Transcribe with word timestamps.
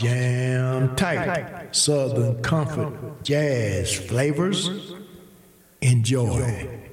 Jamtyght, 0.00 1.74
Southern 1.74 2.42
Comfort 2.42 3.22
Jazz 3.22 3.94
flavors. 3.94 4.94
Enjoy. 5.82 6.89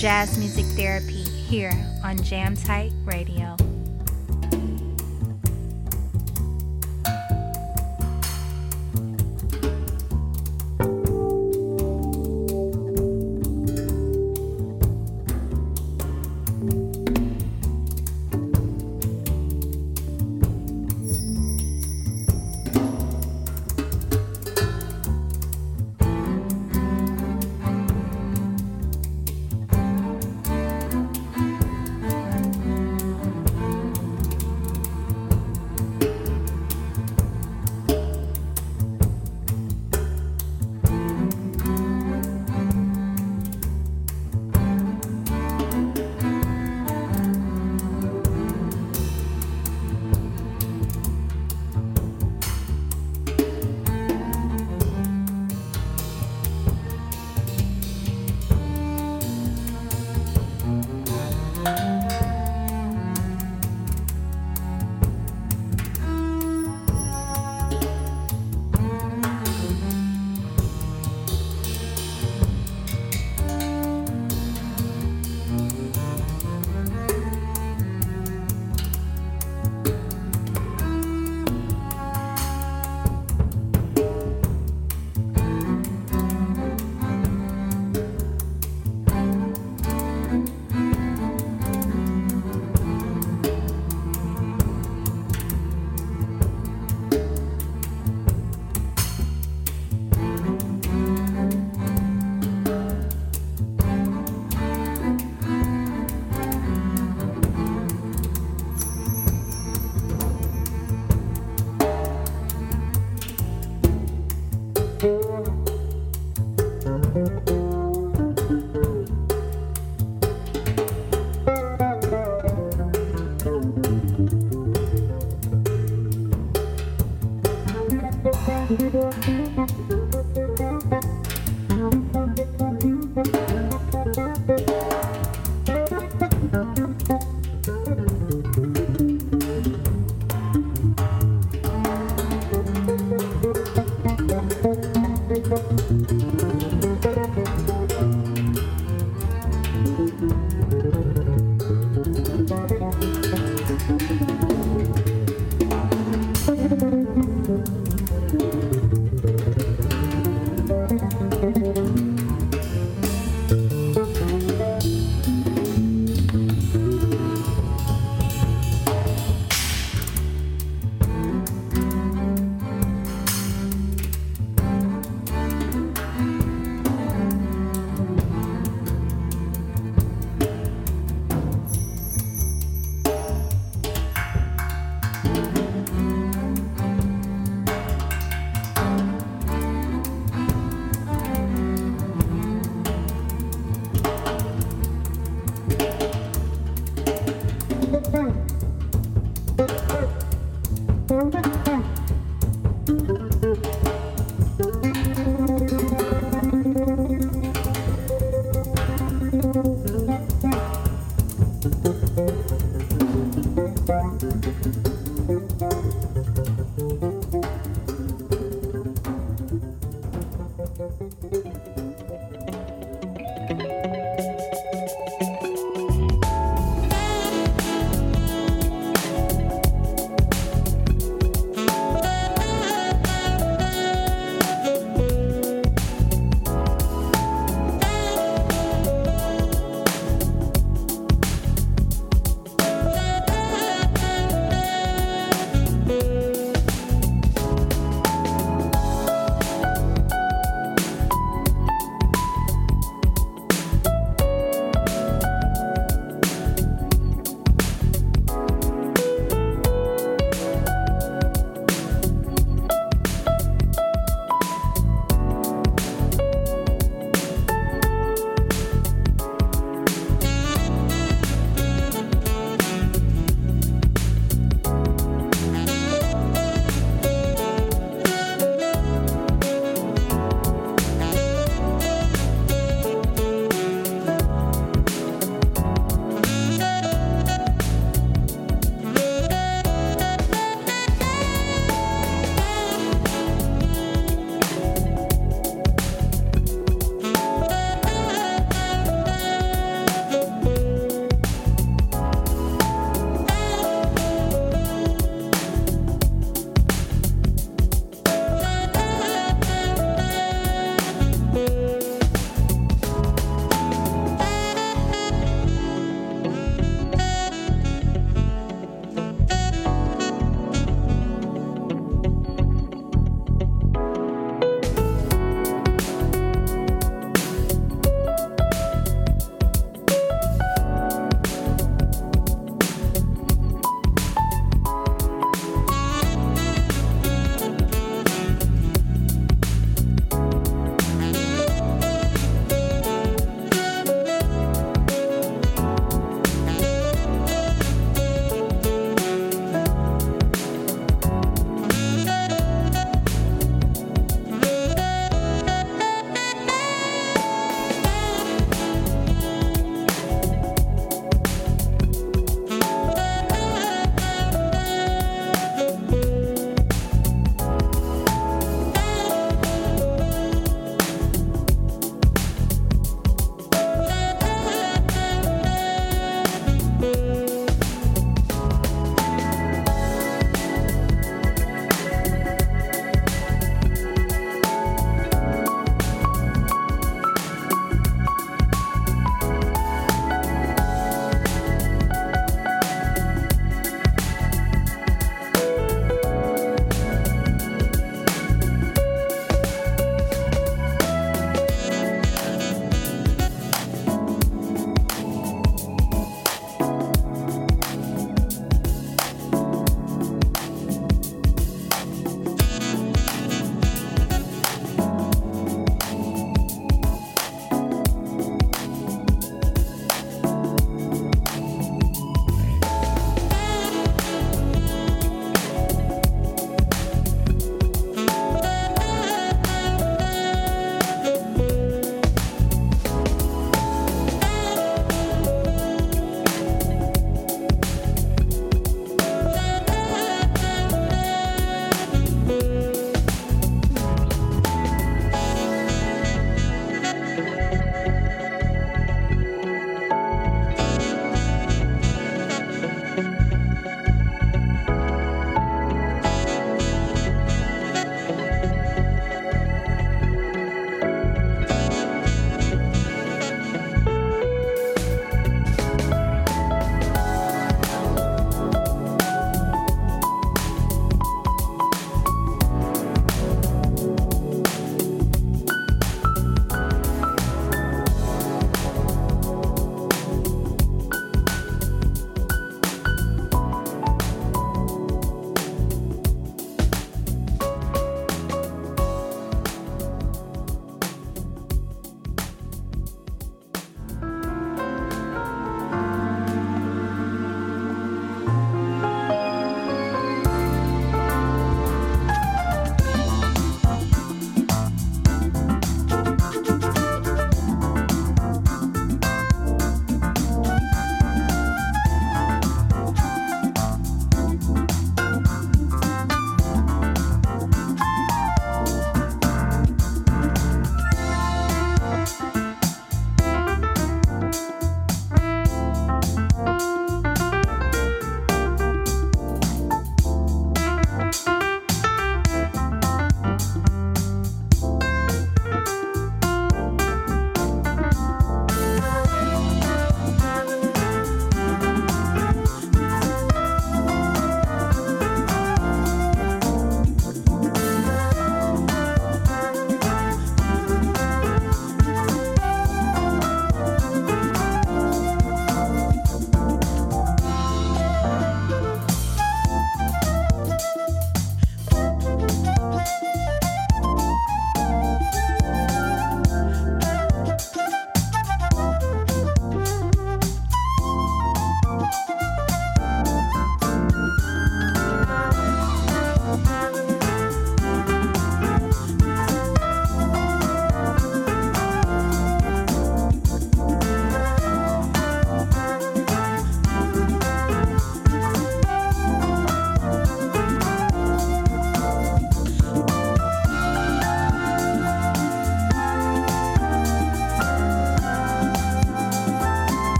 Jazz 0.00 0.38
music 0.38 0.64
therapy 0.64 1.24
here 1.24 1.72
on 2.02 2.16
Jamtyght 2.16 2.90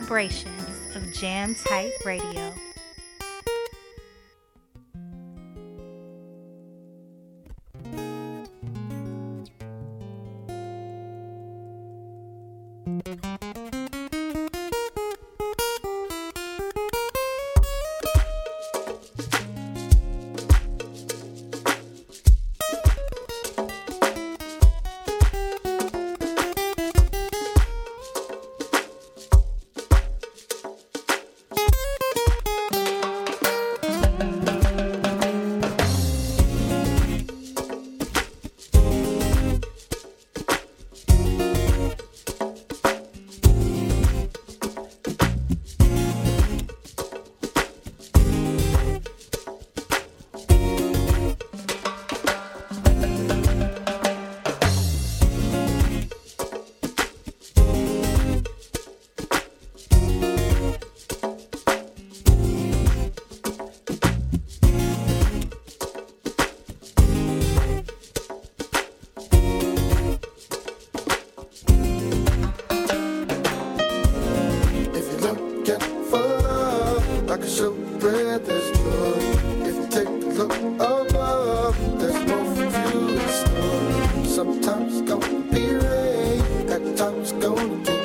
vibrations 0.00 0.68
of 0.94 1.02
Jamtyght 1.04 2.04
Radio. 2.04 2.45
tão 87.40 87.95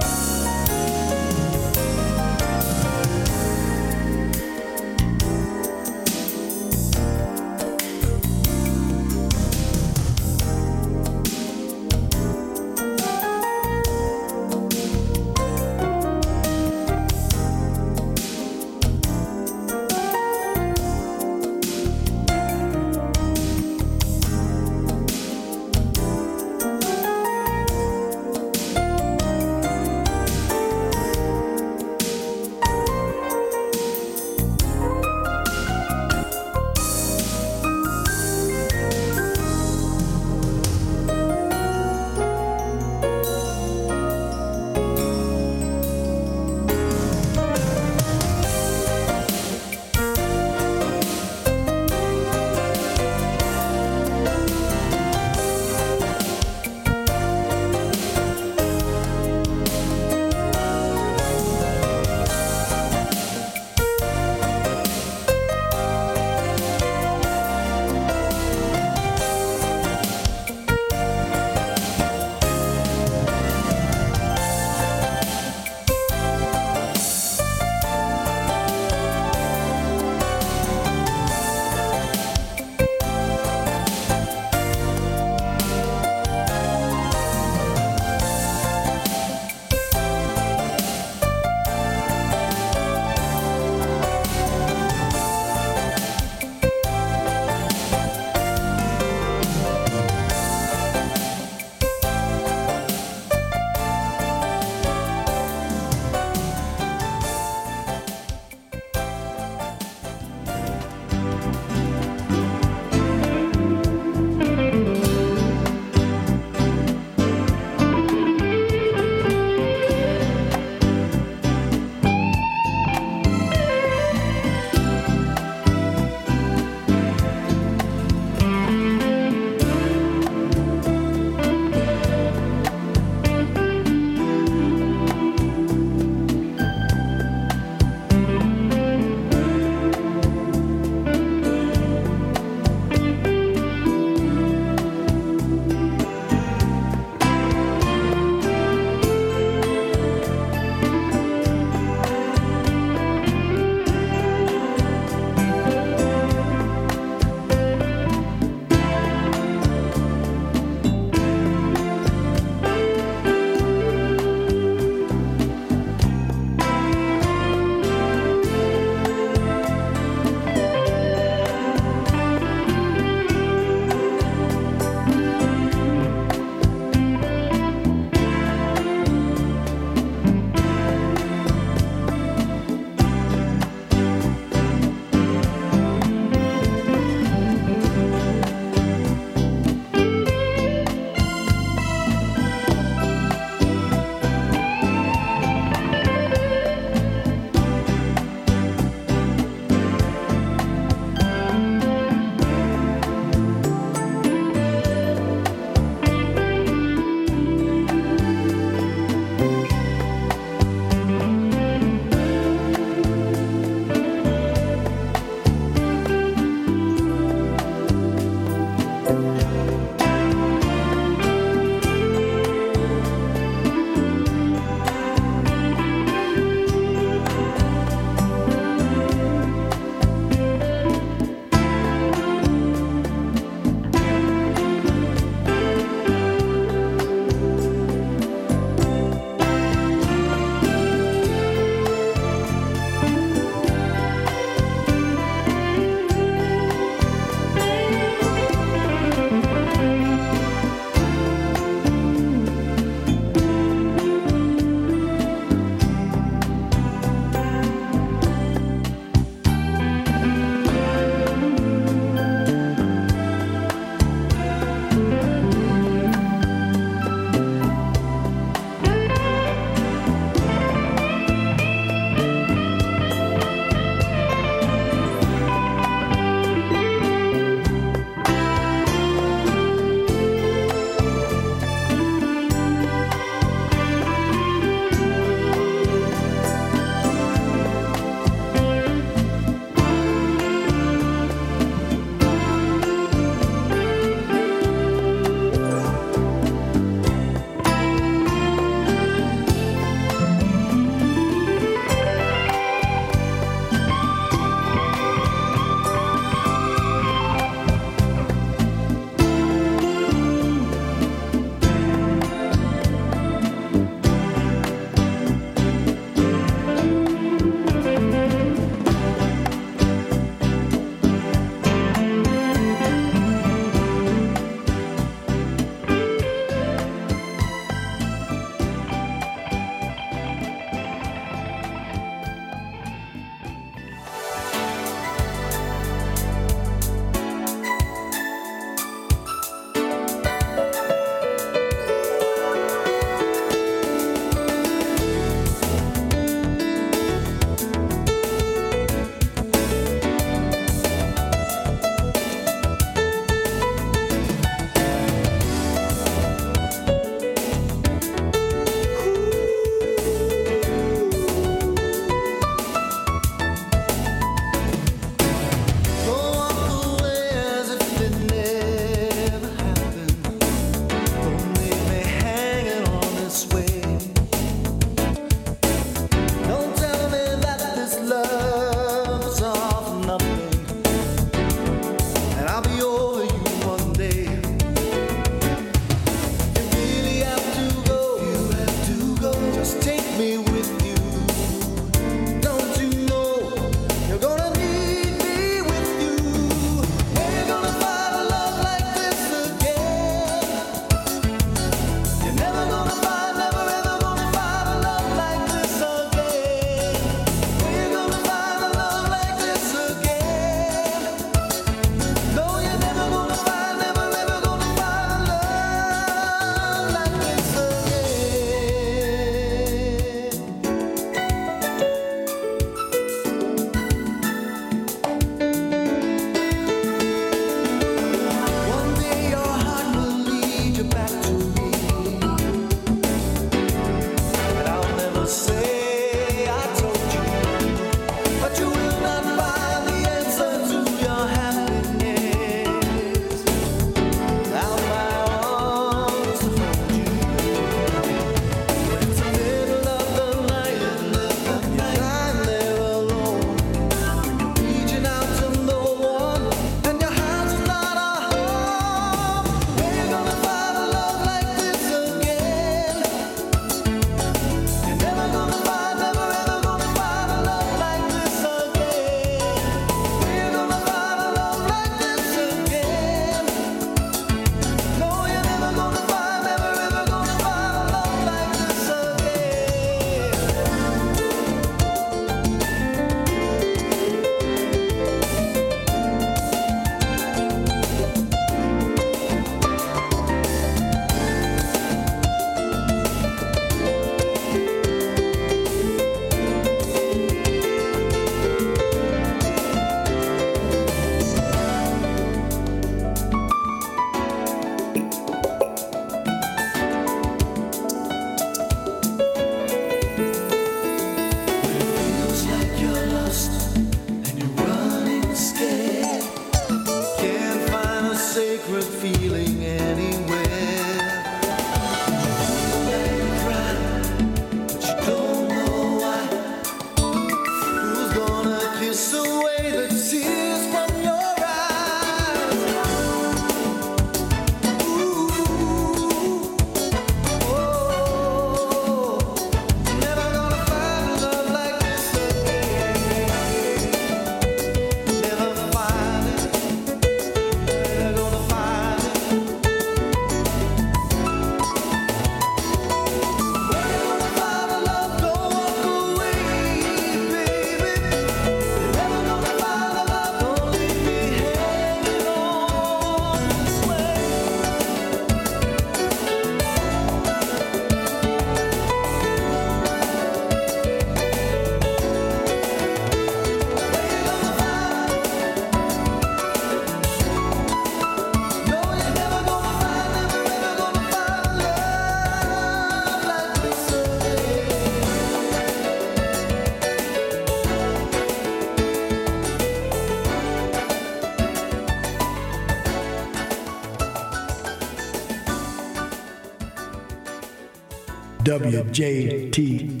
WJTR 598.58 600.00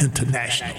International. 0.00 0.75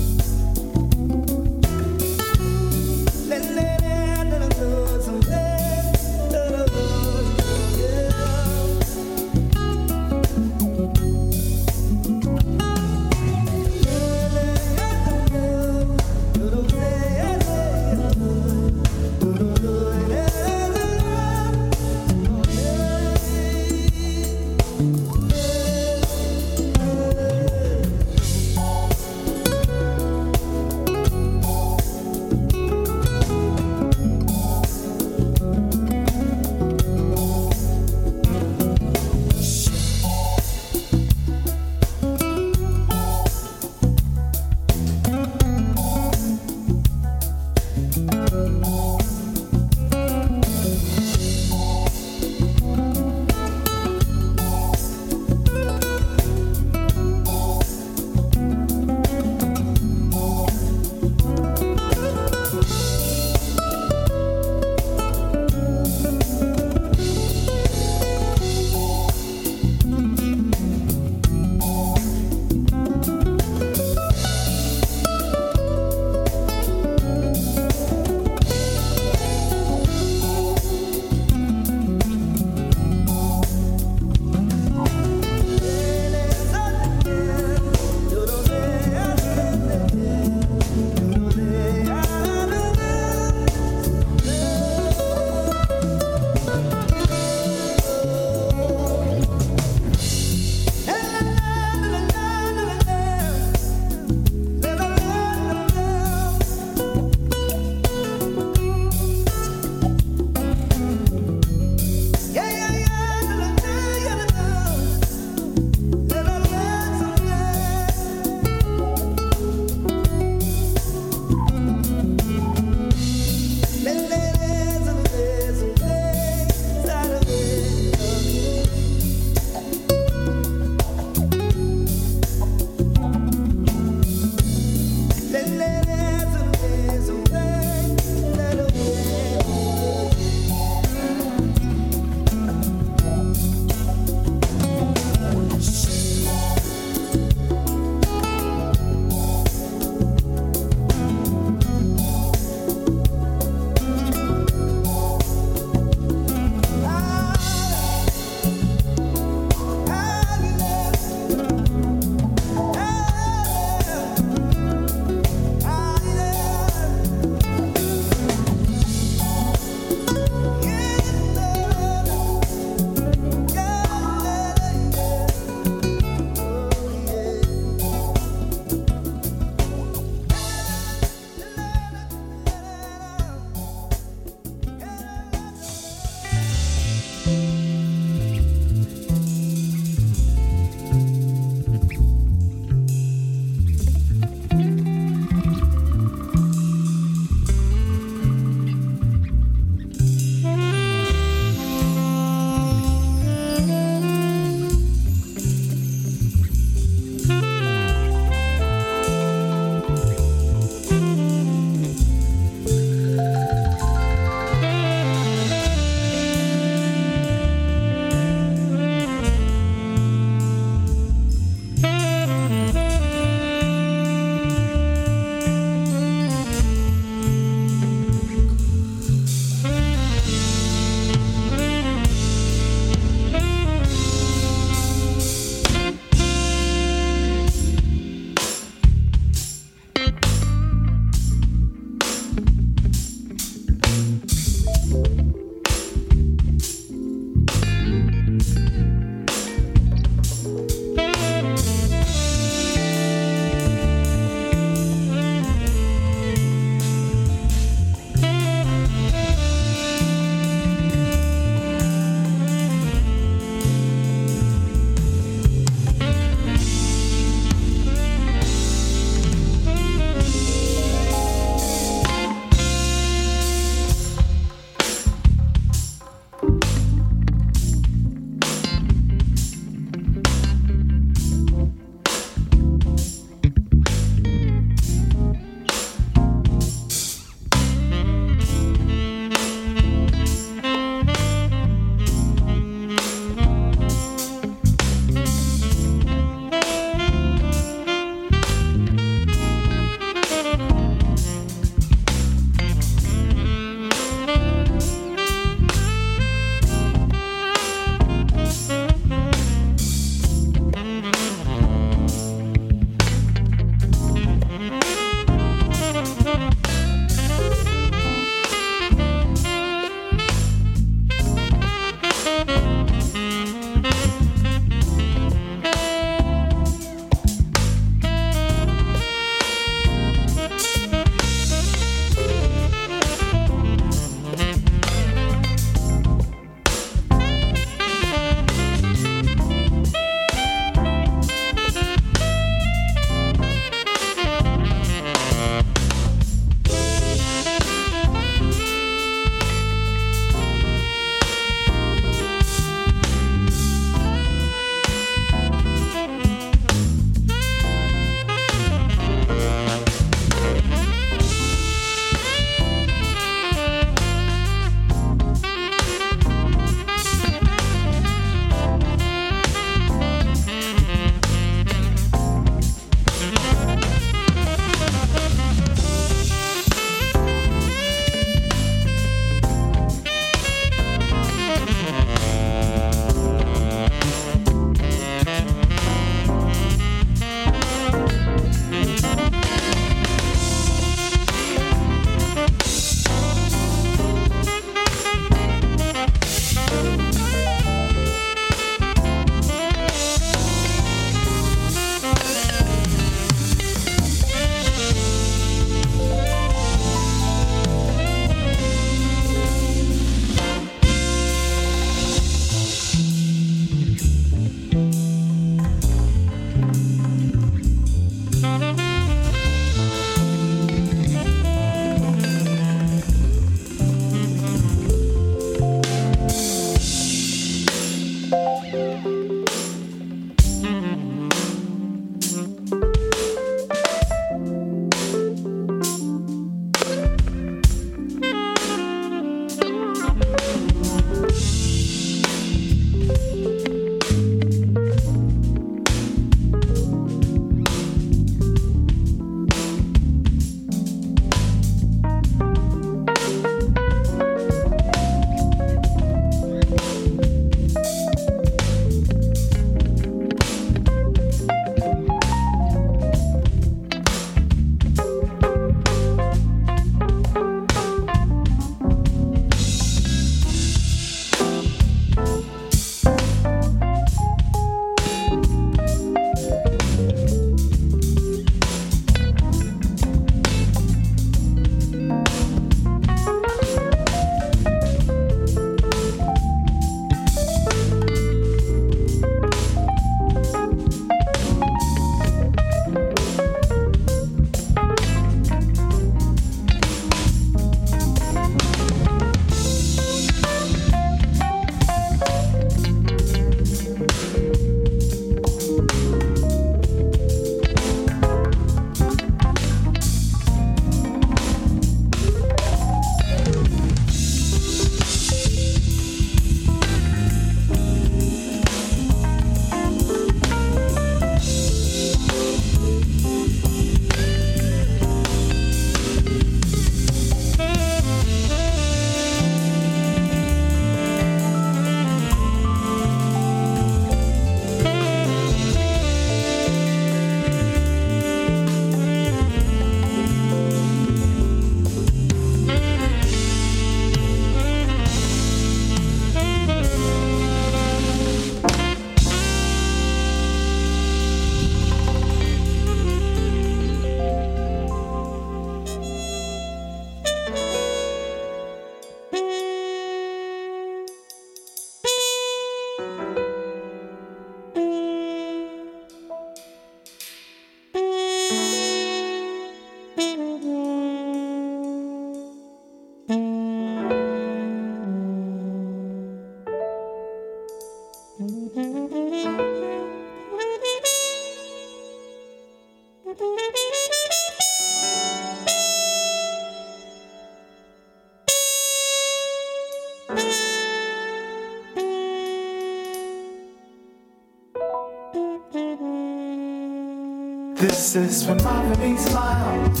kisses 598.12 598.44
when 598.44 598.56
Marvin 598.64 599.16
smiles. 599.18 600.00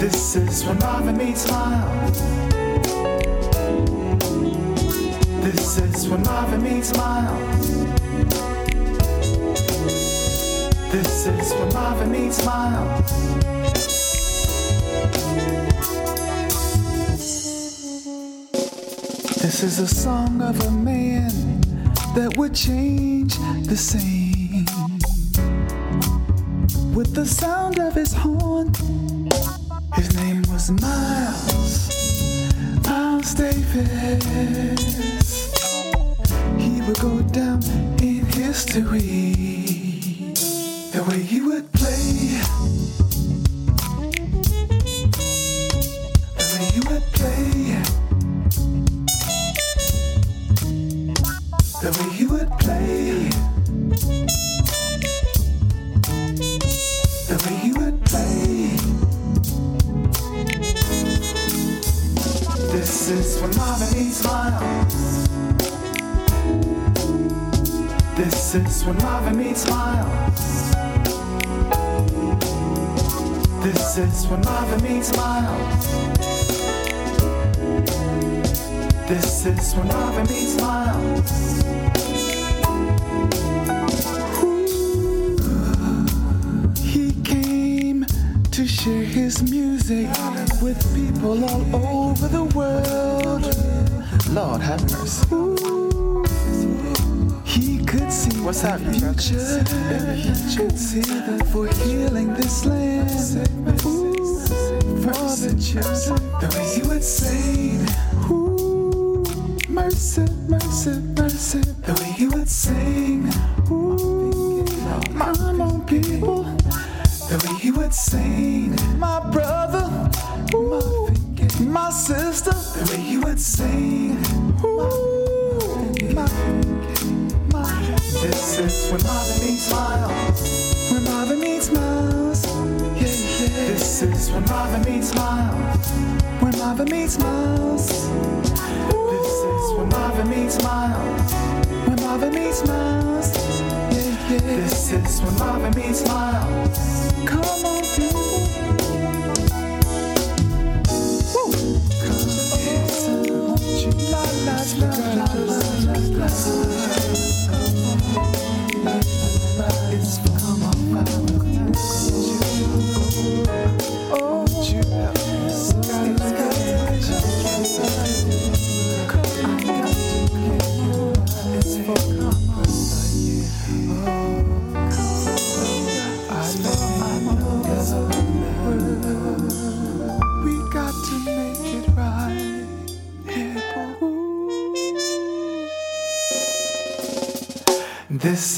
This 0.00 0.36
is 0.36 0.64
when 0.64 0.78
Marvin 0.78 1.34
smiles. 1.34 2.20
This 5.42 5.78
is 5.78 6.08
when 6.08 6.22
Marvin 6.22 6.82
smiles. 6.84 7.68
This 10.92 11.26
is 11.26 11.52
when 11.54 11.72
Marvin 11.74 12.32
smiles. 12.32 13.10
This 19.42 19.62
is 19.64 19.78
a 19.80 19.88
song 19.88 20.40
of 20.42 20.60
a 20.60 20.70
man 20.70 21.60
that 22.14 22.36
would 22.36 22.54
change 22.54 23.36
the 23.66 23.76
same 23.76 24.15
the 27.16 27.24
sound 27.24 27.65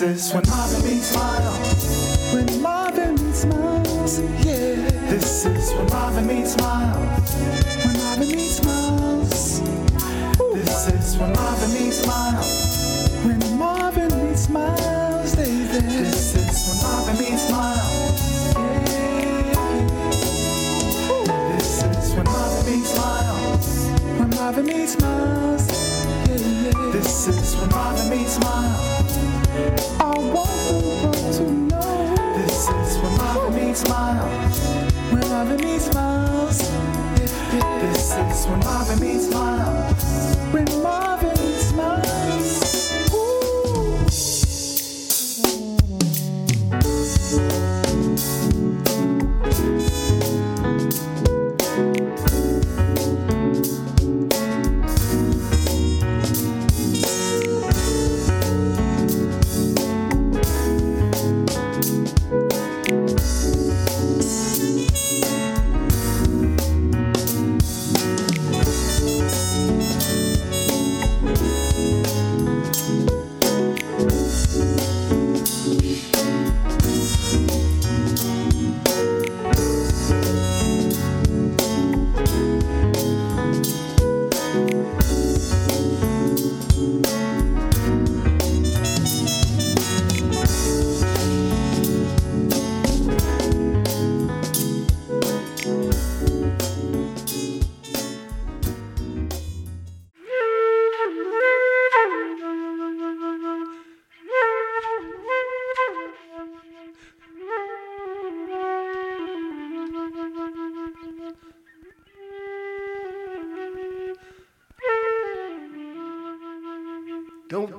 is 0.01 0.33
when 0.33 0.45
Marvin 0.47 0.83
B 0.83 1.01
smiles. 1.01 2.33
When 2.33 2.63
Marvin 2.63 3.17
B 3.17 3.33
smiles, 3.33 4.21
yeah. 4.21 4.77
This 5.11 5.45
is 5.47 5.73
when 5.75 5.87
Marvin 5.87 6.29
B 6.29 6.45
smiles. 6.45 6.78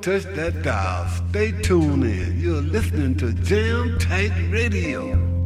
Touch 0.09 0.23
that 0.35 0.63
dial. 0.63 1.07
Stay 1.29 1.51
tuned 1.51 2.03
in. 2.03 2.41
You're 2.41 2.63
listening 2.63 3.15
to 3.17 3.27
Jamtyght 3.27 4.51
Radio. 4.51 5.38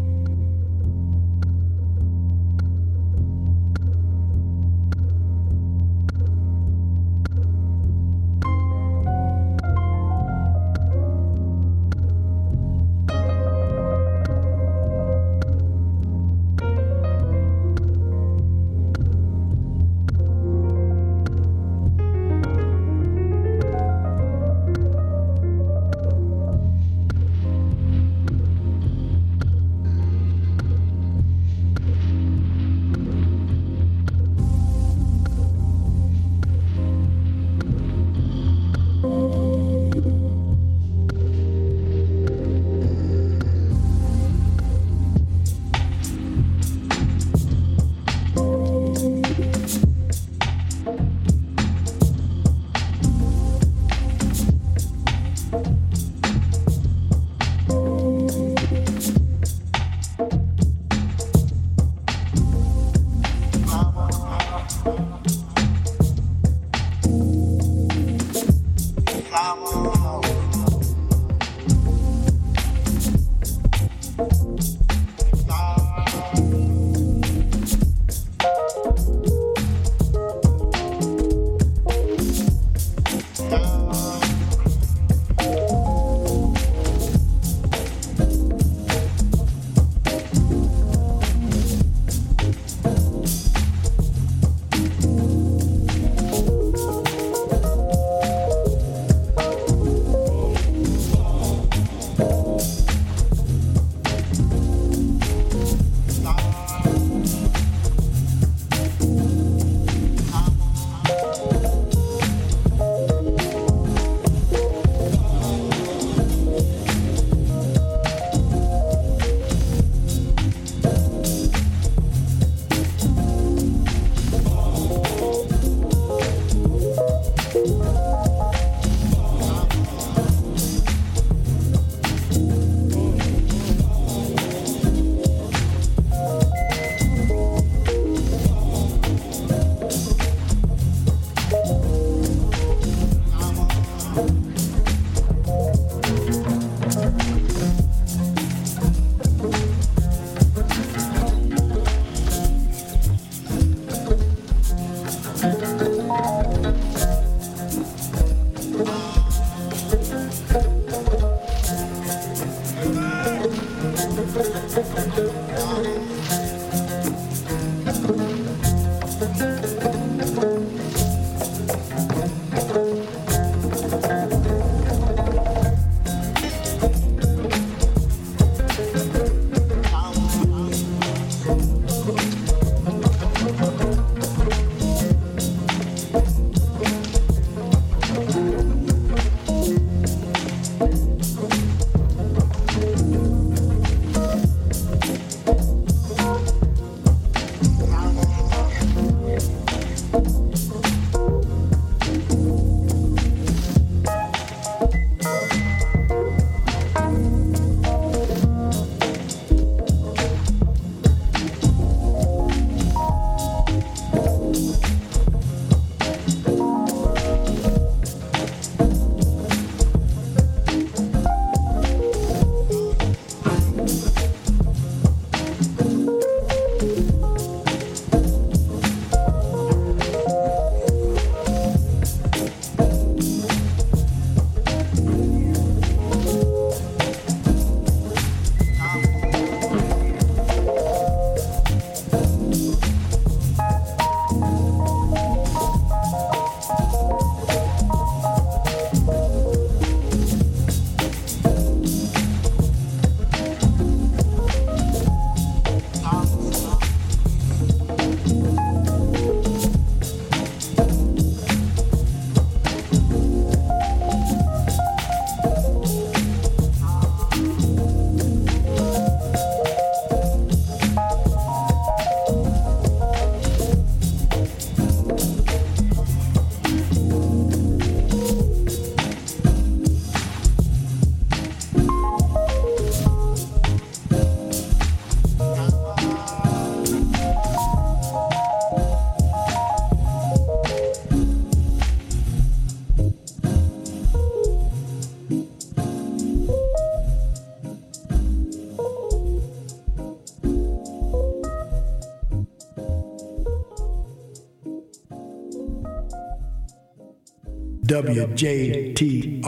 WJTR 308.06 309.44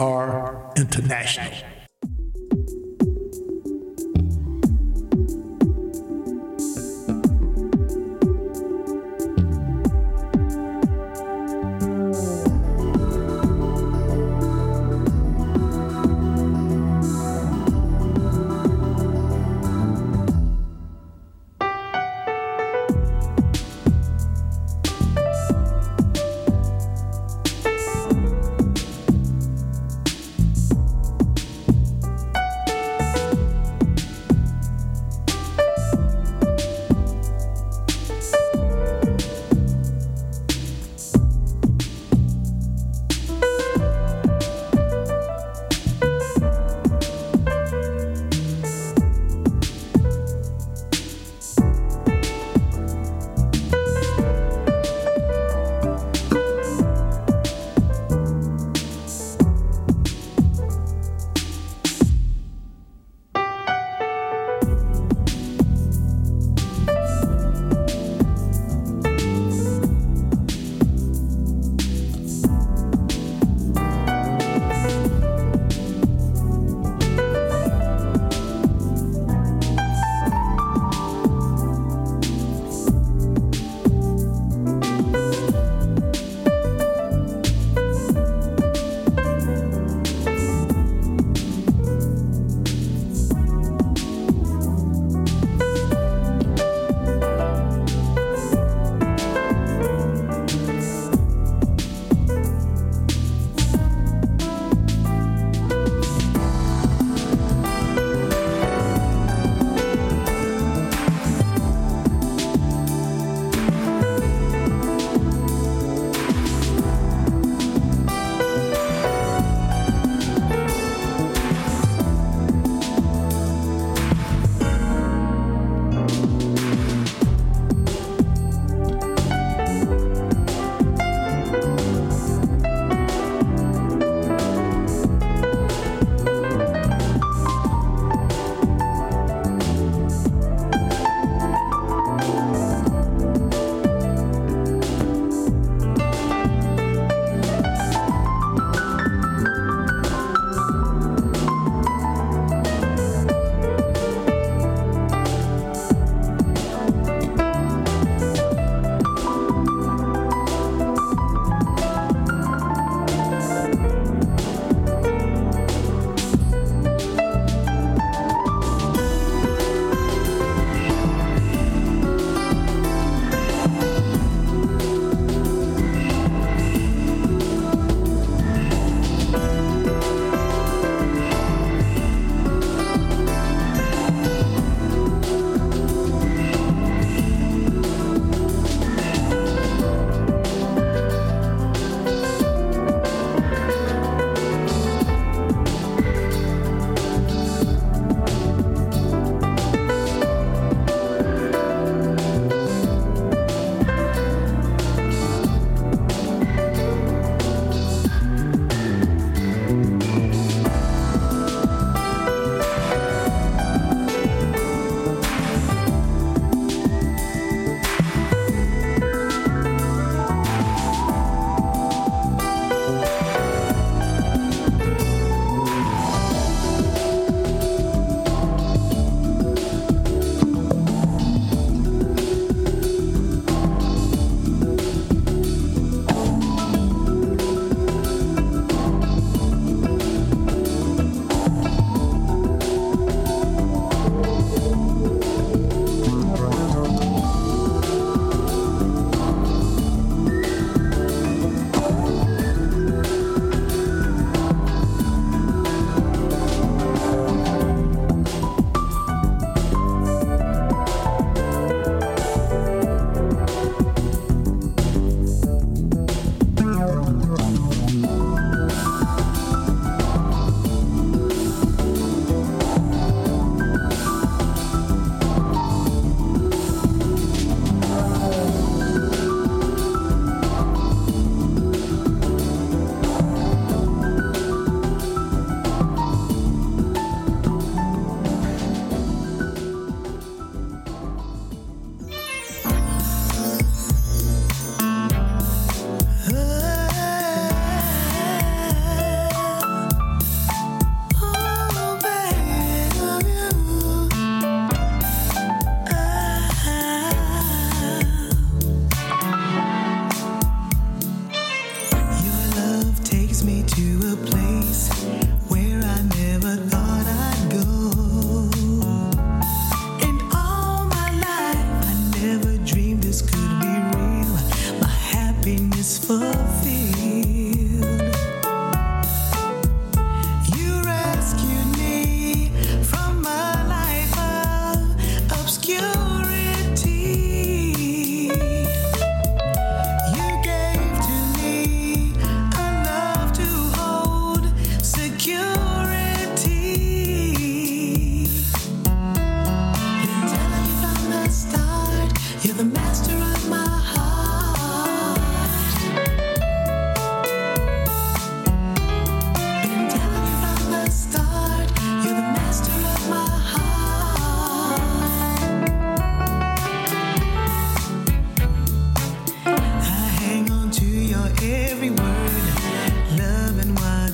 International. 0.76 1.65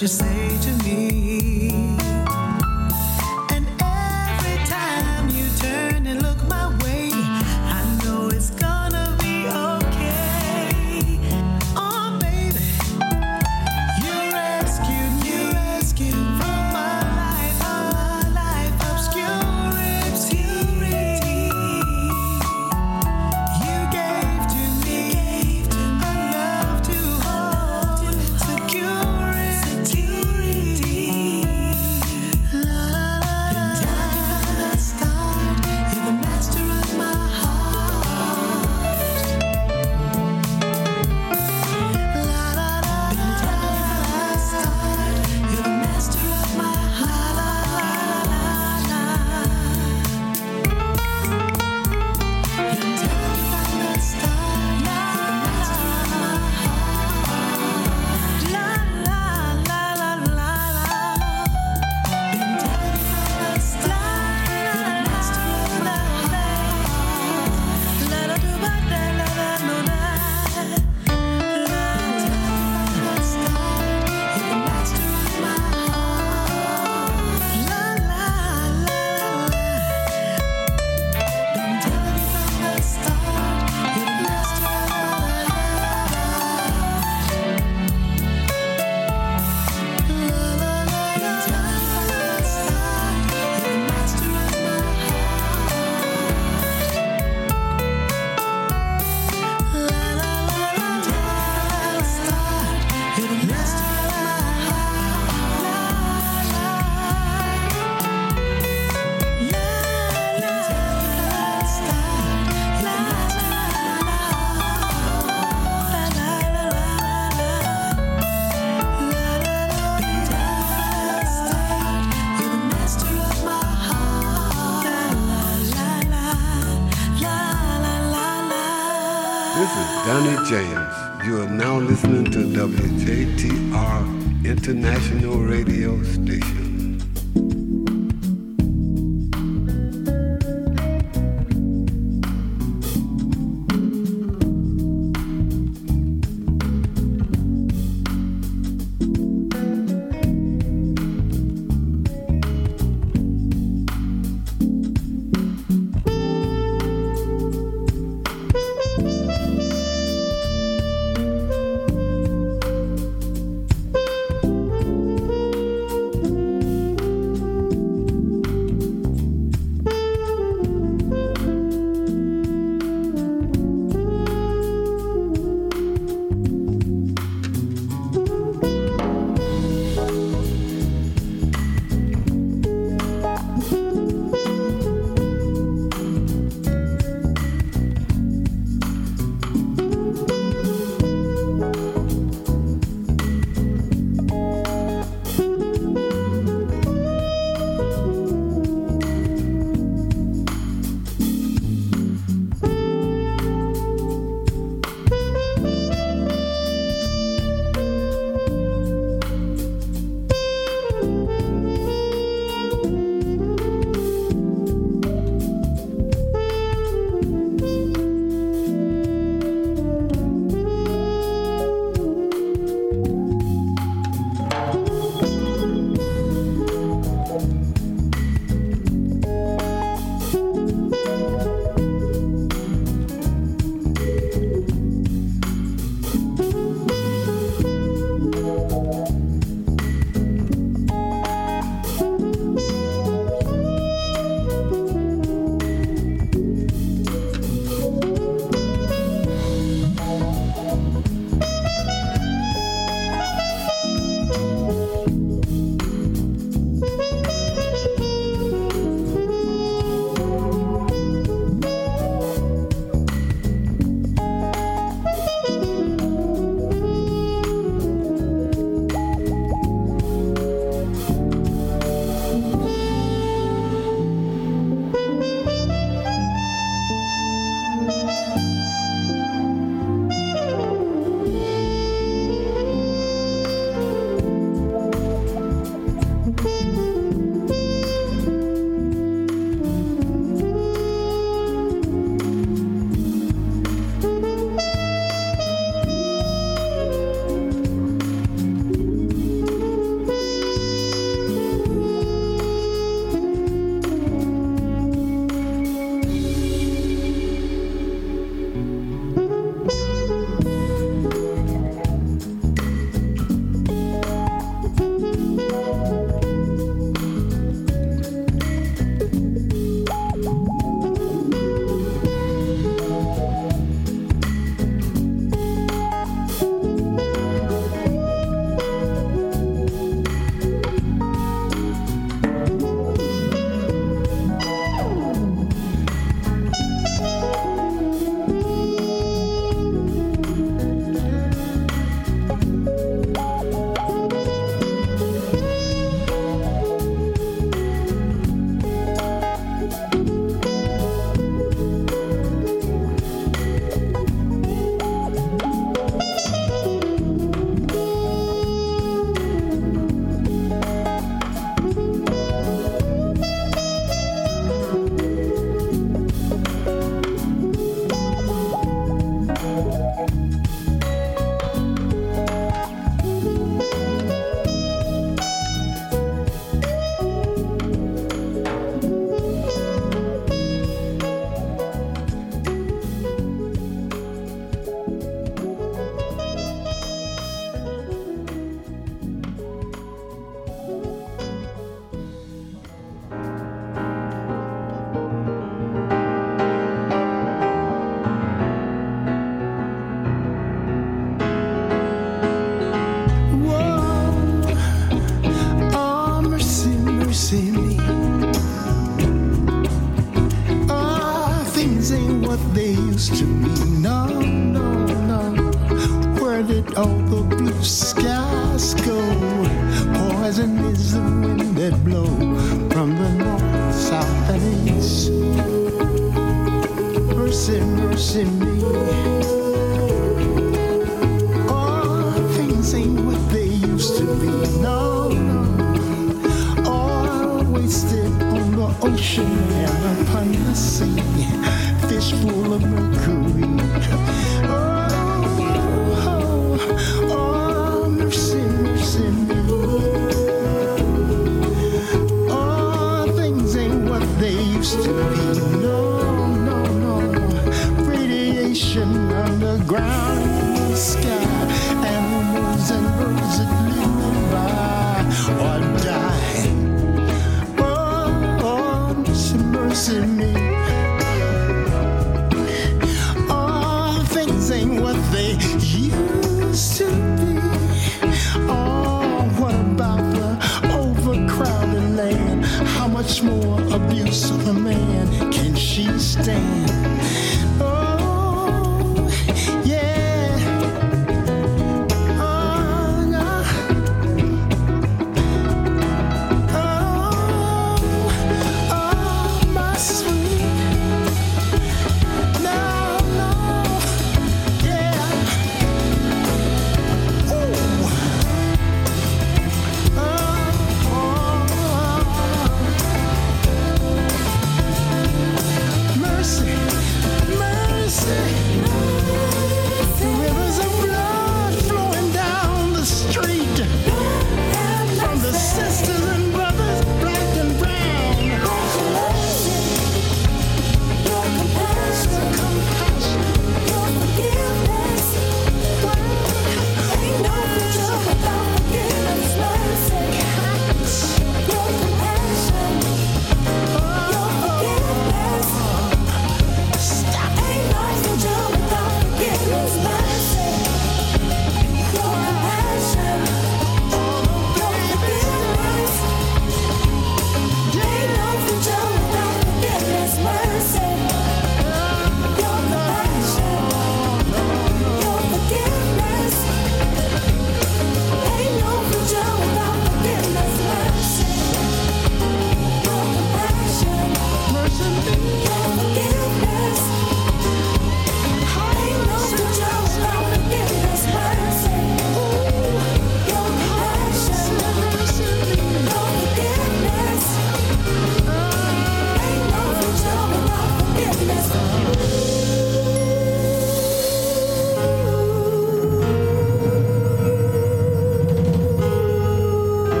you 0.00 0.06
say 0.06 0.37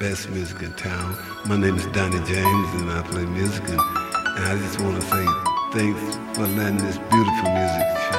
best 0.00 0.30
music 0.30 0.62
in 0.62 0.72
town. 0.72 1.14
My 1.44 1.58
name 1.58 1.76
is 1.76 1.84
Donnie 1.88 2.16
James 2.24 2.80
and 2.80 2.90
I 2.90 3.02
play 3.02 3.26
music 3.26 3.62
and, 3.68 3.78
and 3.78 4.44
I 4.46 4.56
just 4.56 4.80
want 4.80 4.98
to 4.98 5.06
say 5.06 5.26
thanks 5.72 6.16
for 6.34 6.46
letting 6.46 6.78
this 6.78 6.96
beautiful 6.96 7.50
music 7.52 8.09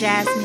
live 0.00 0.39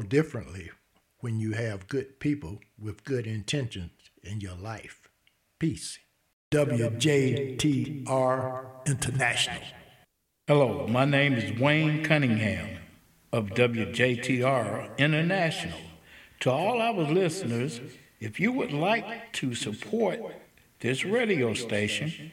differently 0.00 0.70
when 1.20 1.40
you 1.40 1.52
have 1.52 1.88
good 1.88 2.20
people 2.20 2.60
with 2.78 3.04
good 3.04 3.26
intentions 3.26 3.90
in 4.22 4.40
your 4.40 4.54
life. 4.54 5.08
Peace. 5.58 5.98
WJTR 6.50 8.06
International. 8.86 9.62
Hello, 10.46 10.86
my 10.86 11.04
name 11.04 11.34
is 11.34 11.60
Wayne 11.60 12.02
Cunningham 12.04 12.78
of 13.32 13.50
WJTR 13.50 14.96
International. 14.96 15.78
To 16.40 16.50
all 16.50 16.80
our 16.80 16.94
listeners, 16.94 17.80
if 18.20 18.40
you 18.40 18.52
would 18.52 18.72
like 18.72 19.32
to 19.34 19.54
support 19.54 20.20
this 20.80 21.04
radio 21.04 21.52
station, 21.52 22.32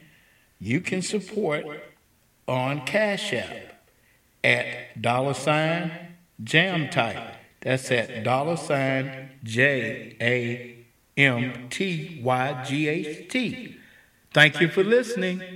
you 0.58 0.80
can 0.80 1.02
support 1.02 1.66
on 2.48 2.86
Cash 2.86 3.32
App 3.32 3.82
at 4.42 5.02
dollar 5.02 5.34
sign 5.34 5.90
Jamtyght. 6.42 7.25
That's 7.66 7.90
at 7.90 8.22
dollar 8.22 8.56
sign 8.56 9.30
J 9.42 10.16
A 10.20 10.86
M 11.20 11.66
T 11.68 12.20
Y 12.22 12.62
G 12.64 12.86
H 12.86 13.28
T. 13.28 13.76
Thank 14.32 14.60
you 14.60 14.68
for 14.68 14.84
listening. 14.84 15.55